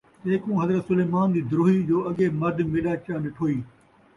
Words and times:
تیکوں 0.21 0.55
حضرت 0.61 0.83
سلیمان 0.89 1.27
دی 1.33 1.41
دروہی 1.51 1.81
جو 1.89 1.97
اڳے 2.09 2.27
مرد 2.39 2.57
میݙا 2.71 2.93
چا 3.05 3.15
نٹھوئی 3.23 3.57